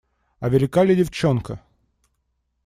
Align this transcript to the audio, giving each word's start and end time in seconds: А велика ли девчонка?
А 0.39 0.49
велика 0.49 0.85
ли 0.85 0.95
девчонка? 0.95 1.59